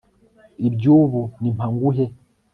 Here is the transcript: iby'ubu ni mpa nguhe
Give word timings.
iby'ubu 0.67 1.21
ni 1.41 1.49
mpa 1.55 1.65
nguhe 1.73 2.05